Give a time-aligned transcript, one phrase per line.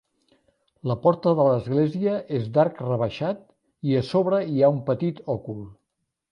[0.91, 3.45] La porta de l'església és d'arc rebaixat
[3.91, 5.65] i a sobre hi ha un petit òcul.